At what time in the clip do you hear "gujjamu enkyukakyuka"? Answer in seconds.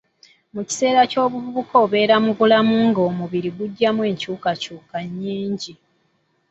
3.57-4.95